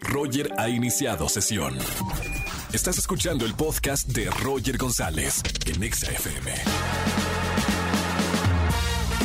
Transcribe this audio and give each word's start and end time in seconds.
Roger 0.00 0.52
ha 0.58 0.68
iniciado 0.68 1.28
sesión. 1.28 1.76
Estás 2.72 2.98
escuchando 2.98 3.44
el 3.44 3.54
podcast 3.54 4.08
de 4.08 4.30
Roger 4.30 4.76
González 4.76 5.42
en 5.66 5.82
Exa 5.82 6.10
FM. 6.10 6.52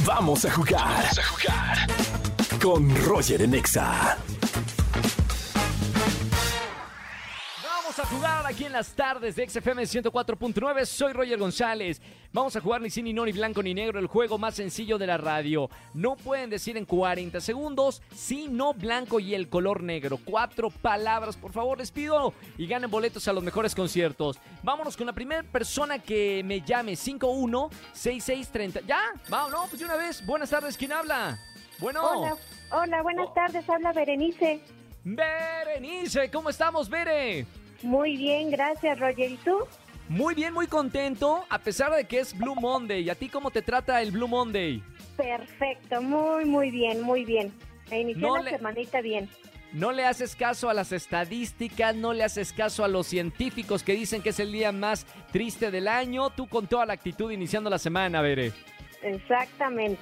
Vamos 0.05 0.45
a 0.45 0.51
jugar. 0.51 0.79
Vamos 0.81 1.19
a 1.19 1.23
jugar. 1.23 1.87
Con 2.61 3.05
Roger 3.05 3.41
en 3.41 3.53
Exa. 3.55 4.17
A 8.03 8.05
jugar 8.07 8.45
aquí 8.45 8.65
en 8.65 8.73
las 8.73 8.93
tardes 8.93 9.35
de 9.35 9.47
XFM 9.47 9.83
104.9. 9.83 10.85
Soy 10.85 11.13
Roger 11.13 11.39
González. 11.39 12.01
Vamos 12.33 12.53
a 12.55 12.59
jugar 12.59 12.81
ni 12.81 12.89
sí, 12.89 13.01
ni 13.01 13.13
no, 13.13 13.25
ni 13.25 13.31
blanco, 13.31 13.63
ni 13.63 13.73
negro, 13.73 13.97
el 13.99 14.07
juego 14.07 14.37
más 14.37 14.55
sencillo 14.55 14.97
de 14.97 15.07
la 15.07 15.17
radio. 15.17 15.69
No 15.93 16.17
pueden 16.17 16.49
decir 16.49 16.75
en 16.75 16.85
40 16.85 17.39
segundos 17.39 18.01
sí, 18.13 18.47
no, 18.49 18.73
blanco 18.73 19.21
y 19.21 19.33
el 19.33 19.47
color 19.47 19.83
negro. 19.83 20.19
Cuatro 20.23 20.69
palabras, 20.69 21.37
por 21.37 21.53
favor, 21.53 21.77
les 21.77 21.91
pido. 21.91 22.33
Y 22.57 22.67
ganen 22.67 22.91
boletos 22.91 23.27
a 23.27 23.33
los 23.33 23.43
mejores 23.43 23.73
conciertos. 23.73 24.37
Vámonos 24.63 24.97
con 24.97 25.05
la 25.07 25.13
primera 25.13 25.43
persona 25.43 25.99
que 25.99 26.41
me 26.43 26.59
llame. 26.61 26.97
516630. 26.97 28.81
¿Ya? 28.81 29.01
Vamos, 29.29 29.51
no, 29.51 29.65
pues 29.67 29.79
de 29.79 29.85
una 29.85 29.95
vez. 29.95 30.25
Buenas 30.25 30.49
tardes, 30.49 30.75
¿quién 30.75 30.91
habla? 30.91 31.39
Bueno. 31.79 32.03
Hola, 32.05 32.35
hola, 32.71 33.01
buenas 33.01 33.33
tardes, 33.33 33.69
habla 33.69 33.93
Berenice. 33.93 34.61
Berenice, 35.05 36.29
¿cómo 36.29 36.49
estamos, 36.49 36.89
Bere? 36.89 37.45
Muy 37.83 38.17
bien, 38.17 38.49
gracias, 38.49 38.99
Roger. 38.99 39.31
¿Y 39.31 39.37
tú? 39.37 39.57
Muy 40.09 40.33
bien, 40.35 40.53
muy 40.53 40.67
contento, 40.67 41.45
a 41.49 41.59
pesar 41.59 41.91
de 41.93 42.05
que 42.05 42.19
es 42.19 42.37
Blue 42.37 42.55
Monday. 42.55 43.03
¿Y 43.03 43.09
a 43.09 43.15
ti 43.15 43.29
cómo 43.29 43.51
te 43.51 43.61
trata 43.61 44.01
el 44.01 44.11
Blue 44.11 44.27
Monday? 44.27 44.81
Perfecto, 45.15 46.01
muy, 46.01 46.45
muy 46.45 46.71
bien, 46.71 47.01
muy 47.01 47.23
bien. 47.23 47.53
Inicié 47.91 48.21
No 48.21 48.37
la 48.37 48.43
le- 48.43 48.57
semanita 48.57 49.01
bien. 49.01 49.29
No 49.71 49.91
le 49.91 50.05
haces 50.05 50.35
caso 50.35 50.69
a 50.69 50.73
las 50.73 50.91
estadísticas, 50.91 51.95
no 51.95 52.13
le 52.13 52.23
haces 52.23 52.53
caso 52.53 52.83
a 52.83 52.87
los 52.87 53.07
científicos 53.07 53.81
que 53.81 53.93
dicen 53.93 54.21
que 54.21 54.29
es 54.29 54.39
el 54.39 54.51
día 54.51 54.71
más 54.71 55.07
triste 55.31 55.71
del 55.71 55.87
año. 55.87 56.29
Tú 56.29 56.47
con 56.47 56.67
toda 56.67 56.85
la 56.85 56.93
actitud 56.93 57.31
iniciando 57.31 57.69
la 57.71 57.79
semana, 57.79 58.21
Bere. 58.21 58.51
Exactamente. 59.01 60.01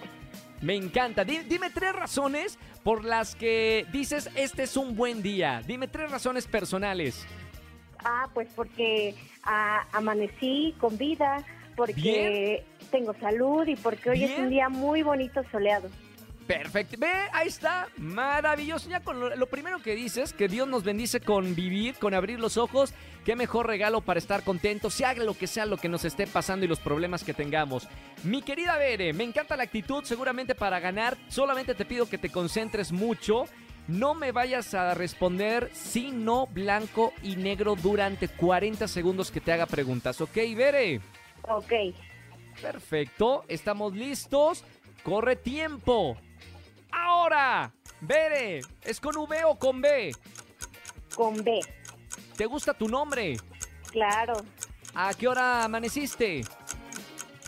Me 0.61 0.75
encanta. 0.75 1.23
Di- 1.23 1.39
dime 1.47 1.69
tres 1.69 1.93
razones 1.93 2.59
por 2.83 3.03
las 3.05 3.33
que 3.35 3.85
dices 3.91 4.29
este 4.35 4.63
es 4.63 4.75
un 4.77 4.95
buen 4.95 5.21
día. 5.23 5.61
Dime 5.65 5.87
tres 5.87 6.11
razones 6.11 6.47
personales. 6.47 7.25
Ah, 8.03 8.27
pues 8.33 8.47
porque 8.55 9.15
ah, 9.43 9.85
amanecí 9.93 10.75
con 10.79 10.97
vida, 10.97 11.43
porque 11.75 11.93
Bien. 11.93 12.89
tengo 12.91 13.13
salud 13.19 13.67
y 13.67 13.75
porque 13.75 14.09
hoy 14.09 14.23
es 14.23 14.37
un 14.39 14.49
día 14.49 14.69
muy 14.69 15.03
bonito 15.03 15.41
soleado. 15.51 15.89
Perfecto. 16.47 16.97
Ve, 16.99 17.11
ahí 17.31 17.47
está. 17.47 17.87
Maravilloso. 17.97 18.89
Ya 18.89 18.99
con 18.99 19.19
lo, 19.19 19.35
lo 19.35 19.47
primero 19.47 19.81
que 19.81 19.95
dices, 19.95 20.33
que 20.33 20.47
Dios 20.47 20.67
nos 20.67 20.83
bendice 20.83 21.21
con 21.21 21.55
vivir, 21.55 21.95
con 21.95 22.13
abrir 22.13 22.39
los 22.39 22.57
ojos. 22.57 22.93
Qué 23.23 23.35
mejor 23.35 23.67
regalo 23.67 24.01
para 24.01 24.17
estar 24.17 24.43
contentos, 24.43 24.95
sea 24.95 25.13
lo 25.13 25.35
que 25.35 25.45
sea 25.45 25.67
lo 25.67 25.77
que 25.77 25.87
nos 25.87 26.05
esté 26.05 26.25
pasando 26.25 26.65
y 26.65 26.67
los 26.67 26.79
problemas 26.79 27.23
que 27.23 27.35
tengamos. 27.35 27.87
Mi 28.23 28.41
querida 28.41 28.77
Bere, 28.77 29.13
me 29.13 29.23
encanta 29.23 29.55
la 29.55 29.63
actitud, 29.63 30.03
seguramente 30.03 30.55
para 30.55 30.79
ganar. 30.79 31.17
Solamente 31.27 31.75
te 31.75 31.85
pido 31.85 32.09
que 32.09 32.17
te 32.17 32.29
concentres 32.29 32.91
mucho. 32.91 33.45
No 33.87 34.13
me 34.13 34.31
vayas 34.31 34.73
a 34.73 34.93
responder 34.93 35.69
sí, 35.73 36.11
no, 36.13 36.47
blanco 36.47 37.13
y 37.23 37.35
negro 37.35 37.75
durante 37.75 38.27
40 38.29 38.87
segundos 38.87 39.31
que 39.31 39.41
te 39.41 39.51
haga 39.51 39.65
preguntas. 39.65 40.21
¿Ok, 40.21 40.35
Bere? 40.55 41.01
Ok, 41.43 41.71
Perfecto, 42.61 43.43
estamos 43.47 43.93
listos. 43.95 44.63
Corre 45.03 45.35
tiempo. 45.35 46.15
Ahora, 46.91 47.71
Bere, 48.01 48.61
¿es 48.83 48.99
con 48.99 49.17
V 49.17 49.43
o 49.45 49.55
con 49.57 49.81
B? 49.81 50.11
con 51.15 51.43
B, 51.43 51.59
¿Te 52.37 52.45
gusta 52.45 52.73
tu 52.73 52.87
nombre? 52.87 53.35
claro, 53.91 54.33
¿A 54.93 55.13
qué 55.13 55.27
hora 55.27 55.63
amaneciste? 55.63 56.41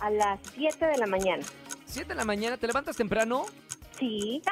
a 0.01 0.09
las 0.09 0.39
7 0.55 0.85
de 0.85 0.97
la 0.97 1.07
mañana. 1.07 1.43
¿Siete 1.85 2.09
de 2.09 2.15
la 2.15 2.25
mañana? 2.25 2.57
¿Te 2.57 2.67
levantas 2.67 2.97
temprano? 2.97 3.45
Sí. 3.99 4.41
¡No! 4.45 4.51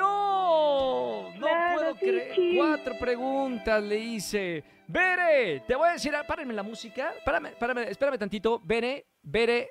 ¡Cayó! 0.00 1.30
No 1.34 1.46
Claro, 1.46 1.74
puedo 1.80 1.92
sí, 1.94 1.98
creer. 2.00 2.34
sí. 2.34 2.54
Cuatro 2.56 2.98
preguntas 2.98 3.82
le 3.82 3.98
hice. 3.98 4.64
Bere, 4.86 5.60
te 5.66 5.74
voy 5.76 5.88
a 5.88 5.92
decir, 5.92 6.14
ah, 6.14 6.24
párenme 6.26 6.52
la 6.52 6.62
música. 6.62 7.12
Párame, 7.24 7.50
párame, 7.52 7.84
espérame 7.90 8.18
tantito. 8.18 8.60
Bere, 8.64 9.06
Bere, 9.22 9.70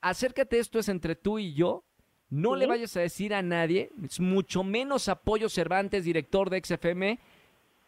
acércate, 0.00 0.58
esto 0.58 0.78
es 0.78 0.88
entre 0.88 1.16
tú 1.16 1.38
y 1.38 1.52
yo. 1.54 1.84
No 2.30 2.54
Sí. 2.54 2.60
le 2.60 2.66
vayas 2.66 2.96
a 2.96 3.00
decir 3.00 3.34
a 3.34 3.42
nadie, 3.42 3.90
es 4.02 4.18
mucho 4.18 4.64
menos 4.64 5.08
apoyo 5.08 5.48
Cervantes, 5.50 6.04
director 6.04 6.48
de 6.48 6.62
XFM, 6.64 7.18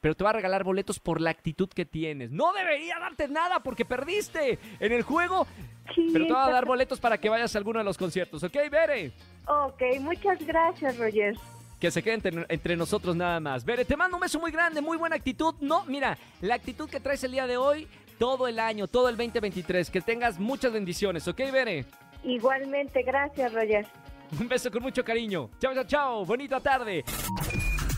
pero 0.04 0.14
te 0.14 0.22
va 0.22 0.28
a 0.28 0.32
regalar 0.34 0.64
boletos 0.64 1.00
por 1.00 1.18
la 1.18 1.30
actitud 1.30 1.66
que 1.66 1.86
tienes. 1.86 2.30
No 2.30 2.52
debería 2.52 2.98
darte 2.98 3.26
nada 3.26 3.60
porque 3.60 3.86
perdiste 3.86 4.58
en 4.78 4.92
el 4.92 5.00
juego, 5.02 5.46
Sí, 5.94 6.10
pero 6.12 6.26
te 6.26 6.32
va 6.34 6.44
a 6.44 6.50
dar 6.50 6.66
boletos 6.66 7.00
para 7.00 7.16
que 7.16 7.30
vayas 7.30 7.54
a 7.54 7.58
alguno 7.58 7.78
de 7.78 7.86
los 7.86 7.96
conciertos, 7.96 8.42
¿ok, 8.42 8.52
Bere? 8.70 9.12
Ok, 9.46 9.80
muchas 10.00 10.38
gracias, 10.46 10.98
Roger. 10.98 11.34
que 11.80 11.90
se 11.90 12.02
quede 12.02 12.16
entre, 12.16 12.44
entre 12.50 12.76
nosotros 12.76 13.16
nada 13.16 13.40
más. 13.40 13.64
Bere, 13.64 13.86
te 13.86 13.96
mando 13.96 14.18
un 14.18 14.20
beso 14.20 14.38
muy 14.38 14.50
grande, 14.50 14.82
muy 14.82 14.98
buena 14.98 15.16
actitud. 15.16 15.54
No, 15.62 15.86
mira, 15.86 16.18
la 16.42 16.56
actitud 16.56 16.86
que 16.86 17.00
traes 17.00 17.24
el 17.24 17.32
día 17.32 17.46
de 17.46 17.56
hoy, 17.56 17.88
todo 18.18 18.46
el 18.46 18.58
año, 18.58 18.86
todo 18.88 19.08
el 19.08 19.16
2023. 19.16 19.88
Que 19.88 20.02
tengas 20.02 20.38
muchas 20.38 20.70
bendiciones, 20.70 21.26
¿ok, 21.26 21.38
Bere? 21.50 21.86
Igualmente, 22.24 23.02
gracias, 23.04 23.54
Roger. 23.54 23.86
Un 24.38 24.48
beso 24.48 24.70
con 24.70 24.82
mucho 24.82 25.02
cariño. 25.02 25.48
Chao, 25.58 25.72
chao, 25.72 25.84
chao. 25.84 26.26
Bonita 26.26 26.60
tarde. 26.60 27.02